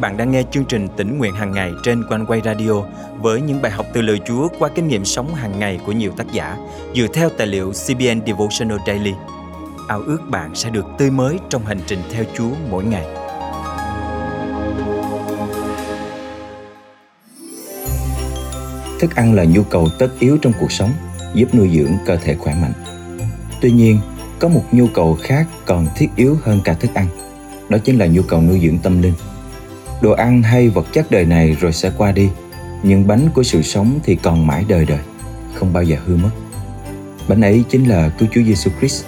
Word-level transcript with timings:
bạn 0.00 0.16
đang 0.16 0.30
nghe 0.30 0.42
chương 0.50 0.64
trình 0.64 0.88
tỉnh 0.96 1.18
nguyện 1.18 1.34
hàng 1.34 1.52
ngày 1.52 1.72
trên 1.82 2.04
quanh 2.08 2.26
quay 2.26 2.40
radio 2.44 2.82
với 3.20 3.40
những 3.40 3.62
bài 3.62 3.72
học 3.72 3.86
từ 3.92 4.02
lời 4.02 4.20
Chúa 4.26 4.48
qua 4.58 4.68
kinh 4.74 4.88
nghiệm 4.88 5.04
sống 5.04 5.34
hàng 5.34 5.58
ngày 5.58 5.80
của 5.86 5.92
nhiều 5.92 6.12
tác 6.16 6.32
giả 6.32 6.56
dựa 6.94 7.06
theo 7.14 7.28
tài 7.28 7.46
liệu 7.46 7.72
CBN 7.72 8.20
Devotional 8.26 8.78
Daily. 8.86 9.12
Ao 9.88 10.00
ước 10.00 10.18
bạn 10.30 10.54
sẽ 10.54 10.70
được 10.70 10.86
tươi 10.98 11.10
mới 11.10 11.38
trong 11.48 11.66
hành 11.66 11.80
trình 11.86 11.98
theo 12.12 12.24
Chúa 12.36 12.50
mỗi 12.70 12.84
ngày. 12.84 13.06
Thức 19.00 19.14
ăn 19.14 19.34
là 19.34 19.44
nhu 19.44 19.62
cầu 19.62 19.88
tất 19.98 20.08
yếu 20.18 20.38
trong 20.42 20.52
cuộc 20.60 20.72
sống, 20.72 20.90
giúp 21.34 21.54
nuôi 21.54 21.70
dưỡng 21.74 21.92
cơ 22.06 22.16
thể 22.16 22.34
khỏe 22.34 22.54
mạnh. 22.54 22.72
Tuy 23.60 23.70
nhiên, 23.70 24.00
có 24.38 24.48
một 24.48 24.64
nhu 24.72 24.86
cầu 24.94 25.18
khác 25.22 25.46
còn 25.66 25.86
thiết 25.96 26.08
yếu 26.16 26.36
hơn 26.42 26.60
cả 26.64 26.74
thức 26.74 26.94
ăn, 26.94 27.06
đó 27.68 27.78
chính 27.84 27.98
là 27.98 28.06
nhu 28.06 28.22
cầu 28.22 28.42
nuôi 28.42 28.60
dưỡng 28.62 28.78
tâm 28.78 29.02
linh– 29.02 29.14
đồ 30.00 30.12
ăn 30.12 30.42
hay 30.42 30.68
vật 30.68 30.86
chất 30.92 31.10
đời 31.10 31.24
này 31.24 31.56
rồi 31.60 31.72
sẽ 31.72 31.90
qua 31.96 32.12
đi. 32.12 32.28
Nhưng 32.82 33.06
bánh 33.06 33.28
của 33.34 33.42
sự 33.42 33.62
sống 33.62 34.00
thì 34.04 34.16
còn 34.16 34.46
mãi 34.46 34.64
đời 34.68 34.84
đời 34.84 35.00
không 35.54 35.72
bao 35.72 35.82
giờ 35.82 35.96
hư 36.06 36.16
mất. 36.16 36.30
Bánh 37.28 37.40
ấy 37.40 37.64
chính 37.68 37.88
là 37.88 38.08
cứu 38.08 38.28
Chúa 38.32 38.42
Giêsu 38.42 38.70
Christ 38.78 39.04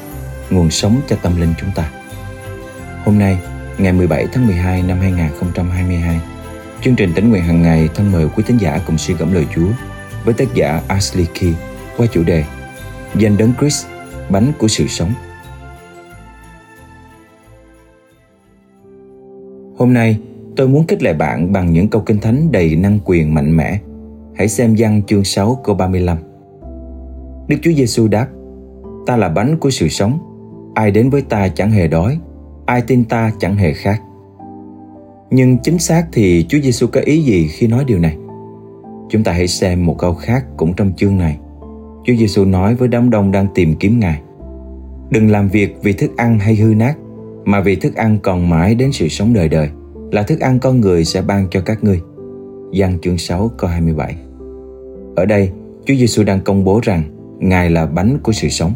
nguồn 0.51 0.71
sống 0.71 1.01
cho 1.09 1.17
tâm 1.17 1.41
linh 1.41 1.55
chúng 1.61 1.71
ta. 1.75 1.91
Hôm 3.05 3.19
nay 3.19 3.39
ngày 3.79 3.93
17 3.93 4.27
tháng 4.33 4.47
12 4.47 4.83
năm 4.83 4.99
2022 5.01 6.21
chương 6.83 6.97
trình 6.97 7.13
tỉnh 7.15 7.31
nguyện 7.31 7.43
hàng 7.43 7.63
ngày 7.63 7.89
thân 7.95 8.13
mời 8.13 8.29
quý 8.37 8.43
tín 8.47 8.59
giả 8.59 8.81
cùng 8.87 8.99
suy 8.99 9.15
gẫm 9.15 9.35
lời 9.35 9.47
Chúa 9.55 9.69
với 10.25 10.35
tác 10.35 10.55
giả 10.55 10.83
Ashley 10.89 11.27
Key 11.41 11.53
qua 11.97 12.07
chủ 12.13 12.23
đề 12.23 12.45
danh 13.15 13.37
đấng 13.37 13.53
Christ 13.61 13.87
bánh 14.29 14.53
của 14.59 14.69
sự 14.69 14.87
sống. 14.87 15.13
Hôm 19.79 19.95
nay, 19.95 20.19
Tôi 20.57 20.69
muốn 20.69 20.87
khích 20.87 21.03
lệ 21.03 21.15
bạn 21.15 21.53
bằng 21.53 21.73
những 21.73 21.89
câu 21.89 22.03
kinh 22.07 22.19
thánh 22.19 22.53
đầy 22.53 22.77
năng 22.77 22.99
quyền 23.05 23.35
mạnh 23.35 23.57
mẽ. 23.57 23.79
Hãy 24.35 24.49
xem 24.49 24.75
văn 24.79 25.03
chương 25.07 25.25
6 25.25 25.59
câu 25.65 25.75
35. 25.75 26.19
Đức 27.49 27.57
Chúa 27.63 27.73
Giêsu 27.73 28.09
đáp: 28.09 28.27
Ta 29.07 29.17
là 29.17 29.29
bánh 29.29 29.57
của 29.59 29.71
sự 29.71 29.89
sống, 29.89 30.19
ai 30.75 30.91
đến 30.91 31.11
với 31.11 31.23
ta 31.23 31.49
chẳng 31.49 31.71
hề 31.71 31.89
đói, 31.89 32.19
ai 32.67 32.83
tin 32.83 33.05
ta 33.05 33.33
chẳng 33.39 33.57
hề 33.57 33.73
khác. 33.73 34.03
Nhưng 35.31 35.59
chính 35.59 35.79
xác 35.79 36.07
thì 36.13 36.47
Chúa 36.49 36.59
Giêsu 36.61 36.87
có 36.87 37.01
ý 37.05 37.23
gì 37.23 37.49
khi 37.49 37.67
nói 37.67 37.85
điều 37.87 37.99
này? 37.99 38.17
Chúng 39.09 39.25
ta 39.25 39.33
hãy 39.33 39.49
xem 39.49 39.87
một 39.87 39.99
câu 39.99 40.15
khác 40.15 40.45
cũng 40.57 40.73
trong 40.73 40.93
chương 40.97 41.19
này. 41.19 41.39
Chúa 42.05 42.15
Giêsu 42.15 42.45
nói 42.45 42.75
với 42.75 42.89
đám 42.89 43.11
đông 43.11 43.33
đang 43.33 43.47
tìm 43.55 43.75
kiếm 43.77 44.01
Ngài: 44.01 44.21
Đừng 45.11 45.31
làm 45.31 45.49
việc 45.49 45.77
vì 45.83 45.93
thức 45.93 46.17
ăn 46.17 46.39
hay 46.39 46.55
hư 46.55 46.75
nát, 46.75 46.95
mà 47.45 47.61
vì 47.61 47.77
thức 47.77 47.97
ăn 47.97 48.19
còn 48.23 48.49
mãi 48.49 48.75
đến 48.75 48.93
sự 48.93 49.09
sống 49.09 49.35
đời 49.35 49.49
đời 49.49 49.69
là 50.11 50.23
thức 50.23 50.41
ăn 50.41 50.59
con 50.59 50.81
người 50.81 51.05
sẽ 51.05 51.23
ban 51.23 51.47
cho 51.51 51.61
các 51.61 51.85
ngươi. 51.85 52.01
Giăng 52.73 52.99
chương 53.03 53.19
6 53.19 53.51
câu 53.59 53.71
27 53.71 54.17
Ở 55.17 55.27
đây, 55.27 55.51
Chúa 55.85 55.95
Giêsu 55.95 56.23
đang 56.23 56.41
công 56.41 56.65
bố 56.65 56.81
rằng 56.83 57.03
Ngài 57.39 57.71
là 57.71 57.87
bánh 57.87 58.19
của 58.23 58.33
sự 58.33 58.49
sống. 58.49 58.73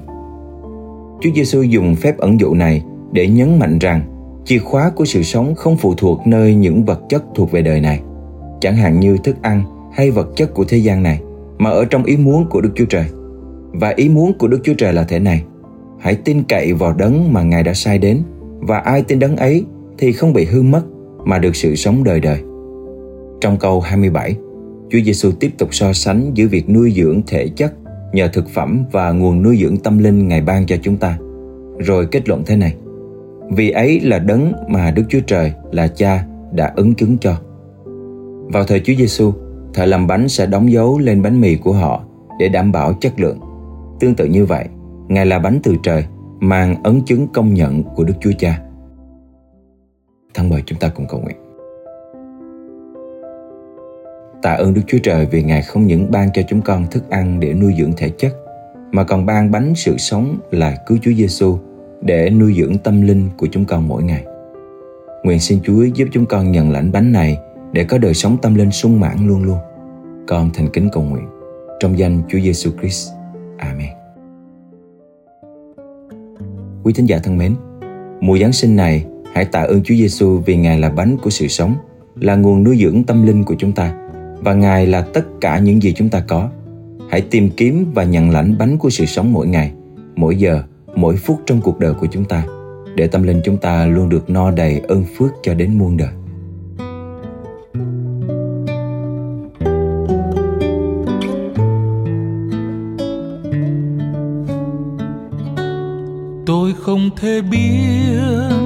Chúa 1.20 1.30
Giêsu 1.34 1.62
dùng 1.62 1.94
phép 1.96 2.18
ẩn 2.18 2.40
dụ 2.40 2.55
này 2.55 2.82
để 3.12 3.28
nhấn 3.28 3.58
mạnh 3.58 3.78
rằng 3.78 4.02
chìa 4.44 4.58
khóa 4.58 4.90
của 4.96 5.05
sự 5.05 5.22
sống 5.22 5.55
không 5.55 5.77
phụ 5.77 5.94
thuộc 5.94 6.27
nơi 6.27 6.55
những 6.55 6.84
vật 6.84 7.00
chất 7.08 7.24
thuộc 7.34 7.52
về 7.52 7.62
đời 7.62 7.80
này, 7.80 8.00
chẳng 8.60 8.77
hạn 8.77 9.00
như 9.00 9.16
thức 9.24 9.36
ăn 9.42 9.62
hay 9.92 10.10
vật 10.10 10.28
chất 10.36 10.55
của 10.55 10.64
thế 10.68 10.78
gian 10.78 11.02
này, 11.02 11.20
mà 11.58 11.70
ở 11.70 11.84
trong 11.84 12.05
ý 12.05 12.16
muốn 12.16 12.46
của 12.50 12.60
Đức 12.60 12.70
Chúa 12.74 12.84
Trời. 12.84 13.05
Và 13.72 13.88
ý 13.96 14.08
muốn 14.08 14.32
của 14.38 14.48
Đức 14.48 14.60
Chúa 14.64 14.74
Trời 14.74 14.92
là 14.92 15.05
thế 15.05 15.18
này: 15.18 15.44
Hãy 16.00 16.14
tin 16.14 16.42
cậy 16.42 16.72
vào 16.72 16.92
đấng 16.92 17.32
mà 17.32 17.42
Ngài 17.42 17.62
đã 17.62 17.74
sai 17.74 17.98
đến, 17.98 18.22
và 18.60 18.78
ai 18.78 19.02
tin 19.02 19.18
đấng 19.18 19.36
ấy 19.36 19.64
thì 19.98 20.12
không 20.12 20.32
bị 20.32 20.44
hư 20.44 20.62
mất 20.62 20.82
mà 21.25 21.39
được 21.39 21.56
sự 21.56 21.75
sống 21.75 22.05
đời 22.05 22.20
đời. 22.20 22.39
Trong 23.41 23.56
câu 23.58 23.80
27, 23.80 24.36
Chúa 24.91 24.98
Giêsu 25.05 25.30
tiếp 25.41 25.50
tục 25.58 25.75
so 25.75 25.92
sánh 25.92 26.30
giữa 26.35 26.46
việc 26.46 26.70
nuôi 26.70 26.92
dưỡng 26.96 27.23
thể 27.27 27.48
chất 27.48 27.73
nhờ 28.12 28.29
thực 28.29 28.48
phẩm 28.48 28.85
và 28.92 29.12
nguồn 29.12 29.42
nuôi 29.42 29.58
dưỡng 29.63 29.77
tâm 29.77 29.98
linh 29.98 30.29
Ngài 30.29 30.40
ban 30.40 30.67
cho 30.67 30.77
chúng 30.83 30.96
ta. 30.96 31.18
Rồi 31.79 32.07
kết 32.07 32.29
luận 32.29 32.42
thế 32.46 32.57
này: 32.57 32.74
Vì 33.51 33.70
ấy 33.70 34.01
là 34.01 34.18
đấng 34.18 34.52
mà 34.68 34.90
Đức 34.90 35.02
Chúa 35.08 35.20
Trời 35.27 35.52
là 35.73 35.89
Cha 35.89 36.27
đã 36.52 36.73
ứng 36.77 36.95
chứng 36.95 37.18
cho. 37.18 37.36
Vào 38.52 38.64
thời 38.64 38.80
Chúa 38.80 38.95
Giêsu, 38.98 39.33
thợ 39.74 39.86
làm 39.86 40.07
bánh 40.07 40.29
sẽ 40.29 40.46
đóng 40.46 40.73
dấu 40.73 40.98
lên 40.98 41.23
bánh 41.23 41.40
mì 41.40 41.57
của 41.57 41.73
họ 41.73 42.05
để 42.39 42.48
đảm 42.48 42.73
bảo 42.73 42.92
chất 42.92 43.20
lượng. 43.20 43.39
Tương 44.01 44.14
tự 44.14 44.24
như 44.24 44.46
vậy, 44.46 44.64
Ngài 45.08 45.27
là 45.27 45.39
bánh 45.39 45.58
từ 45.63 45.77
trời, 45.83 46.05
mang 46.40 46.83
ấn 46.83 47.02
chứng 47.07 47.27
công 47.34 47.55
nhận 47.55 47.83
của 47.83 48.05
Đức 48.05 48.14
Chúa 48.20 48.33
Cha. 48.39 48.61
Thân 50.34 50.48
mời 50.48 50.62
chúng 50.67 50.78
ta 50.78 50.89
cùng 50.89 51.06
cầu 51.06 51.20
nguyện. 51.20 51.36
Tạ 54.42 54.52
ơn 54.52 54.74
Đức 54.74 54.83
Chúa 54.86 54.98
Trời 55.02 55.27
vì 55.30 55.42
Ngài 55.42 55.62
không 55.62 55.86
những 55.86 56.11
ban 56.11 56.28
cho 56.34 56.42
chúng 56.48 56.62
con 56.62 56.86
thức 56.90 57.11
ăn 57.11 57.40
để 57.40 57.55
nuôi 57.55 57.74
dưỡng 57.78 57.92
thể 57.96 58.08
chất, 58.08 58.33
mà 58.92 59.05
còn 59.05 59.27
ban 59.27 59.50
bánh 59.50 59.72
sự 59.77 59.96
sống 59.98 60.39
là 60.50 60.77
cứu 60.86 60.98
Chúa 61.02 61.12
Giêsu 61.12 61.58
để 62.00 62.30
nuôi 62.30 62.55
dưỡng 62.58 62.78
tâm 62.78 63.02
linh 63.02 63.28
của 63.36 63.46
chúng 63.52 63.64
con 63.64 63.89
mỗi 63.89 64.02
ngày. 64.02 64.24
Nguyện 65.22 65.40
xin 65.40 65.58
Chúa 65.62 65.84
giúp 65.84 66.08
chúng 66.12 66.27
con 66.27 66.52
nhận 66.52 66.70
lãnh 66.70 66.92
bánh 66.92 67.12
này 67.12 67.39
để 67.72 67.84
có 67.84 67.98
đời 67.98 68.14
sống 68.14 68.36
tâm 68.42 68.55
linh 68.55 68.70
sung 68.70 69.01
mãn 69.01 69.16
luôn 69.27 69.45
luôn. 69.45 69.58
Con 70.27 70.51
thành 70.55 70.68
kính 70.72 70.89
cầu 70.92 71.02
nguyện 71.02 71.24
trong 71.80 71.98
danh 71.98 72.22
Chúa 72.28 72.39
Giêsu 72.39 72.70
Christ. 72.80 73.12
Amen. 73.58 73.89
Quý 76.84 76.92
thính 76.92 77.06
giả 77.06 77.18
thân 77.22 77.39
mến, 77.39 77.55
mùa 78.20 78.39
Giáng 78.39 78.52
sinh 78.52 78.77
này 78.77 79.06
Hãy 79.34 79.45
tạ 79.45 79.61
ơn 79.61 79.83
Chúa 79.83 79.95
Giêsu 79.95 80.39
vì 80.46 80.56
Ngài 80.56 80.78
là 80.78 80.90
bánh 80.90 81.17
của 81.22 81.30
sự 81.30 81.48
sống, 81.48 81.74
là 82.20 82.36
nguồn 82.36 82.64
nuôi 82.64 82.78
dưỡng 82.83 83.05
tâm 83.05 83.27
linh 83.27 83.45
của 83.45 83.55
chúng 83.58 83.72
ta 83.72 83.95
và 84.39 84.55
Ngài 84.55 84.86
là 84.86 85.02
tất 85.02 85.27
cả 85.40 85.58
những 85.58 85.83
gì 85.83 85.92
chúng 85.96 86.08
ta 86.08 86.24
có. 86.28 86.50
Hãy 87.11 87.20
tìm 87.20 87.50
kiếm 87.50 87.92
và 87.95 88.05
nhận 88.05 88.30
lãnh 88.30 88.58
bánh 88.58 88.78
của 88.78 88.90
sự 88.90 89.05
sống 89.05 89.33
mỗi 89.33 89.46
ngày, 89.46 89.72
mỗi 90.17 90.36
giờ, 90.36 90.62
mỗi 90.96 91.17
phút 91.17 91.40
trong 91.46 91.61
cuộc 91.61 91.78
đời 91.78 91.95
của 91.95 92.06
chúng 92.11 92.24
ta 92.24 92.46
để 92.96 93.06
tâm 93.06 93.22
linh 93.22 93.40
chúng 93.45 93.56
ta 93.56 93.86
luôn 93.86 94.08
được 94.08 94.30
no 94.30 94.50
đầy 94.50 94.80
ơn 94.89 95.05
phước 95.17 95.30
cho 95.42 95.55
đến 95.55 95.78
muôn 95.78 95.96
đời. 95.96 96.11
tôi 106.46 106.72
không 106.80 107.11
thể 107.16 107.40
biết 107.51 108.64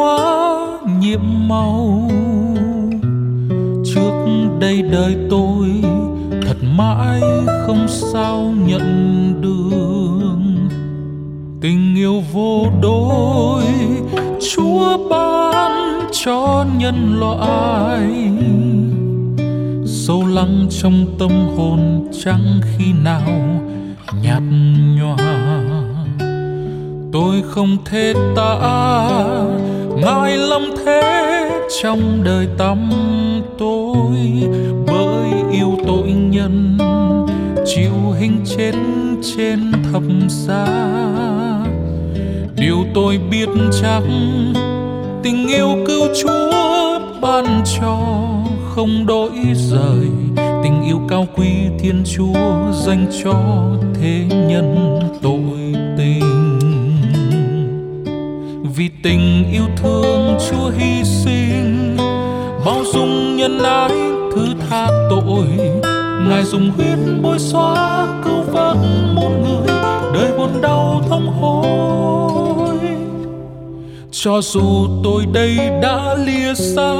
quá 0.00 0.78
nhiệm 1.00 1.48
màu. 1.48 2.10
Trước 3.84 4.26
đây 4.60 4.82
đời 4.82 5.16
tôi 5.30 5.68
thật 6.42 6.56
mãi 6.76 7.20
không 7.66 7.86
sao 7.88 8.54
nhận 8.66 8.82
đường. 9.42 10.68
tình 11.60 11.94
yêu 11.96 12.22
vô 12.32 12.66
đối, 12.82 13.64
chúa 14.54 15.08
ban 15.10 16.00
cho 16.12 16.66
nhân 16.78 17.20
loại. 17.20 18.00
Sâu 19.86 20.26
lắng 20.26 20.66
trong 20.70 21.06
tâm 21.18 21.30
hồn 21.56 22.08
chẳng 22.24 22.60
khi 22.62 22.92
nào 23.04 23.60
nhạt 24.22 24.42
nhòa. 24.96 25.60
Tôi 27.12 27.42
không 27.50 27.76
thể 27.84 28.14
tả 28.36 28.56
ngại 30.00 30.36
lắm 30.36 30.62
thế 30.84 31.50
trong 31.82 32.24
đời 32.24 32.48
tâm 32.58 32.90
tôi 33.58 34.16
bởi 34.86 35.30
yêu 35.52 35.78
tội 35.86 36.12
nhân 36.12 36.78
chịu 37.66 38.10
hình 38.18 38.44
chết 38.56 38.72
trên 39.22 39.72
thập 39.92 40.02
giá. 40.28 40.66
Điều 42.56 42.76
tôi 42.94 43.18
biết 43.30 43.48
chắc, 43.82 44.02
tình 45.22 45.48
yêu 45.48 45.68
cứu 45.86 46.06
chúa 46.22 46.52
ban 47.20 47.62
cho 47.80 47.98
không 48.68 49.06
đổi 49.06 49.30
rời. 49.54 50.06
Tình 50.36 50.82
yêu 50.86 51.00
cao 51.08 51.26
quý 51.36 51.50
thiên 51.78 52.02
chúa 52.04 52.72
dành 52.72 53.06
cho 53.24 53.34
thế 53.94 54.24
nhân 54.30 55.00
tội 55.22 55.74
tình. 55.98 56.58
Vì 58.76 58.90
tình 59.02 59.44
yêu 59.52 59.64
Chúa 60.50 60.68
hy 60.68 61.04
sinh. 61.04 61.96
Bao 62.64 62.82
dung 62.92 63.36
nhân 63.36 63.58
ái, 63.62 63.90
thứ 64.34 64.46
tha 64.68 64.86
tội. 65.10 65.46
Ngài 66.28 66.44
dùng 66.44 66.70
huyết 66.76 66.98
bôi 67.22 67.38
xóa 67.38 68.06
cứu 68.24 68.42
vớt 68.52 68.76
một 69.14 69.30
người. 69.42 69.76
Đời 70.14 70.32
buồn 70.38 70.60
đau 70.62 71.02
thống 71.08 71.26
hối. 71.40 72.78
Cho 74.10 74.40
dù 74.42 74.88
tôi 75.04 75.26
đây 75.32 75.58
đã 75.82 76.14
lìa 76.14 76.54
xa, 76.54 76.92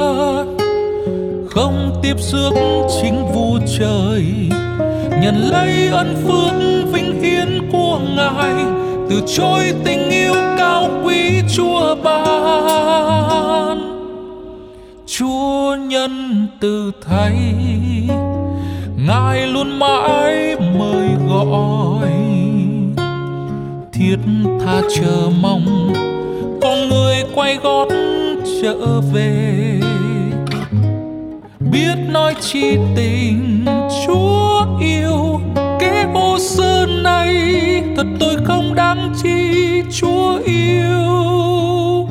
không 1.49 1.99
tiếp 2.01 2.15
rước 2.19 2.51
chính 3.01 3.25
vua 3.33 3.59
trời. 3.79 4.23
Nhận 5.21 5.35
lấy 5.35 5.87
ân 5.87 6.15
phước 6.23 6.53
vinh 6.93 7.21
hiến 7.21 7.69
của 7.71 7.99
ngài 8.15 8.53
từ 9.11 9.21
chối 9.27 9.73
tình 9.83 10.09
yêu 10.09 10.33
cao 10.57 10.89
quý 11.05 11.41
chúa 11.55 11.95
ban. 12.03 13.77
Chúa 15.05 15.75
nhân 15.75 16.47
từ 16.59 16.91
thay 17.07 17.35
ngài 19.07 19.47
luôn 19.47 19.79
mãi 19.79 20.55
mời 20.79 21.07
gọi. 21.29 22.11
Thiết 23.93 24.17
tha 24.65 24.81
chờ 24.95 25.29
mong 25.41 25.93
con 26.61 26.89
người 26.89 27.23
quay 27.35 27.57
gót 27.63 27.87
trở 28.61 29.01
về. 29.13 29.79
Biết 31.71 31.95
nói 32.09 32.35
chi 32.41 32.77
tình 32.95 33.65
chúa 34.05 34.65
yêu 34.81 35.39
kế 35.81 36.05
ô 36.13 36.39
sơn 36.39 37.03
này, 37.03 37.33
thật 37.97 38.05
tôi 38.19 38.35
không 38.45 38.75
đáng 38.75 39.13
chi 39.23 39.81
chúa 39.91 40.39
yêu. 40.45 42.07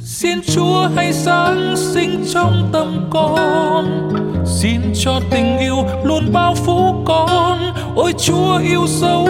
Xin 0.00 0.38
chúa 0.54 0.88
hãy 0.96 1.12
sáng 1.12 1.74
sinh 1.76 2.24
trong 2.34 2.68
tâm 2.72 3.08
con, 3.10 4.10
xin 4.46 4.80
cho 5.04 5.20
tình 5.30 5.58
yêu 5.58 5.76
luôn 6.04 6.32
bao 6.32 6.54
phủ 6.54 6.94
con. 7.04 7.58
Ôi 7.96 8.12
chúa 8.18 8.58
yêu 8.58 8.86
dấu 8.86 9.28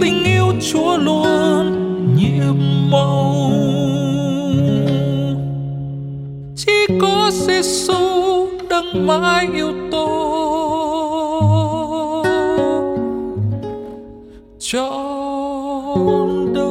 tình 0.00 0.24
yêu 0.24 0.52
chúa 0.72 0.96
luôn 0.96 1.78
nhiệm 2.16 2.90
màu. 2.90 3.50
Chỉ 6.56 6.98
có 7.00 7.30
Giêsu 7.32 8.48
đấng 8.70 9.06
mãi 9.06 9.48
yêu 9.54 9.72
tôi. 9.92 10.51
Trọn 14.72 16.54
đời 16.54 16.62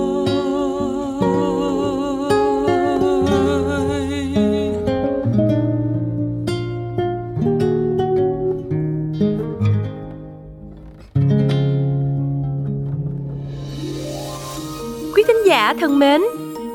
Quý 15.16 15.24
thính 15.28 15.46
giả 15.46 15.74
thân 15.80 16.00
mến, 16.00 16.22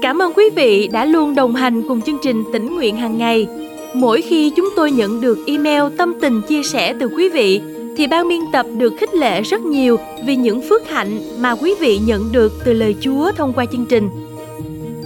cảm 0.02 0.22
ơn 0.22 0.32
quý 0.32 0.44
vị 0.56 0.88
đã 0.92 1.04
luôn 1.04 1.34
đồng 1.34 1.54
hành 1.54 1.82
cùng 1.88 2.00
chương 2.00 2.18
trình 2.22 2.44
tỉnh 2.52 2.74
nguyện 2.74 2.96
hàng 2.96 3.18
ngày. 3.18 3.46
Mỗi 3.94 4.22
khi 4.22 4.52
chúng 4.56 4.68
tôi 4.76 4.90
nhận 4.90 5.20
được 5.20 5.38
email 5.46 5.82
tâm 5.98 6.14
tình 6.20 6.40
chia 6.48 6.62
sẻ 6.62 6.94
từ 7.00 7.08
quý 7.08 7.28
vị 7.28 7.60
thì 7.96 8.06
ban 8.06 8.28
biên 8.28 8.40
tập 8.52 8.66
được 8.76 8.94
khích 8.98 9.14
lệ 9.14 9.42
rất 9.42 9.60
nhiều 9.60 9.98
vì 10.24 10.36
những 10.36 10.62
phước 10.68 10.88
hạnh 10.88 11.20
mà 11.38 11.54
quý 11.54 11.74
vị 11.80 11.98
nhận 11.98 12.32
được 12.32 12.52
từ 12.64 12.72
lời 12.72 12.96
Chúa 13.00 13.32
thông 13.32 13.52
qua 13.52 13.64
chương 13.72 13.86
trình. 13.86 14.08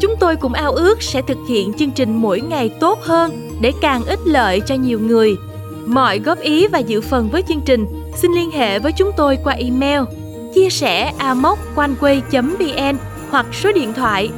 Chúng 0.00 0.14
tôi 0.20 0.36
cũng 0.36 0.52
ao 0.52 0.72
ước 0.72 1.02
sẽ 1.02 1.22
thực 1.22 1.38
hiện 1.48 1.72
chương 1.72 1.90
trình 1.90 2.16
mỗi 2.16 2.40
ngày 2.40 2.68
tốt 2.80 2.98
hơn 3.02 3.50
để 3.60 3.72
càng 3.80 4.04
ích 4.04 4.20
lợi 4.24 4.60
cho 4.60 4.74
nhiều 4.74 4.98
người. 5.00 5.36
Mọi 5.86 6.18
góp 6.18 6.40
ý 6.40 6.66
và 6.66 6.78
dự 6.78 7.00
phần 7.00 7.28
với 7.28 7.42
chương 7.48 7.60
trình, 7.66 7.86
xin 8.16 8.32
liên 8.32 8.50
hệ 8.50 8.78
với 8.78 8.92
chúng 8.92 9.10
tôi 9.16 9.38
qua 9.44 9.54
email 9.54 10.00
chia 10.54 10.70
sẻ 10.70 11.12
amoconeway.vn 11.18 12.96
hoặc 13.30 13.46
số 13.52 13.72
điện 13.72 13.92
thoại 13.94 14.30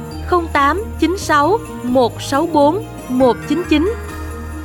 0896 0.53 1.59
164 1.83 2.83
199. 3.09 3.93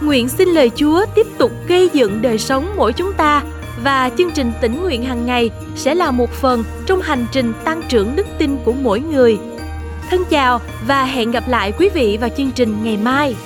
Nguyện 0.00 0.28
xin 0.28 0.48
lời 0.48 0.70
Chúa 0.76 1.04
tiếp 1.14 1.26
tục 1.38 1.52
gây 1.68 1.88
dựng 1.92 2.22
đời 2.22 2.38
sống 2.38 2.66
mỗi 2.76 2.92
chúng 2.92 3.12
ta 3.12 3.42
và 3.82 4.10
chương 4.18 4.30
trình 4.30 4.52
tỉnh 4.60 4.82
nguyện 4.82 5.02
hàng 5.02 5.26
ngày 5.26 5.50
sẽ 5.76 5.94
là 5.94 6.10
một 6.10 6.30
phần 6.30 6.64
trong 6.86 7.00
hành 7.00 7.26
trình 7.32 7.52
tăng 7.64 7.82
trưởng 7.88 8.16
đức 8.16 8.26
tin 8.38 8.56
của 8.64 8.72
mỗi 8.72 9.00
người. 9.00 9.38
Thân 10.10 10.24
chào 10.30 10.60
và 10.86 11.04
hẹn 11.04 11.30
gặp 11.30 11.44
lại 11.48 11.72
quý 11.72 11.88
vị 11.94 12.18
vào 12.20 12.30
chương 12.36 12.50
trình 12.50 12.76
ngày 12.82 12.96
mai. 12.96 13.36